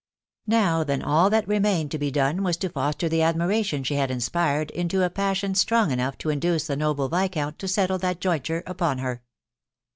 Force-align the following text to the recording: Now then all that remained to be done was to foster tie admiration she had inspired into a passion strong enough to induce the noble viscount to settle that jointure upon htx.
Now 0.47 0.83
then 0.83 1.03
all 1.03 1.29
that 1.29 1.47
remained 1.47 1.91
to 1.91 1.99
be 1.99 2.09
done 2.09 2.41
was 2.41 2.57
to 2.57 2.69
foster 2.69 3.07
tie 3.07 3.21
admiration 3.21 3.83
she 3.83 3.93
had 3.93 4.09
inspired 4.09 4.71
into 4.71 5.03
a 5.03 5.11
passion 5.11 5.53
strong 5.53 5.91
enough 5.91 6.17
to 6.17 6.31
induce 6.31 6.65
the 6.65 6.75
noble 6.75 7.07
viscount 7.07 7.59
to 7.59 7.67
settle 7.67 7.99
that 7.99 8.19
jointure 8.19 8.63
upon 8.65 8.97
htx. 8.97 9.19